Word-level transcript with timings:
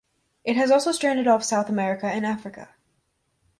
It 0.43 0.55
has 0.55 0.71
also 0.71 0.91
stranded 0.91 1.27
off 1.27 1.43
South 1.43 1.69
America 1.69 2.07
and 2.07 2.25
Africa. 2.25 2.69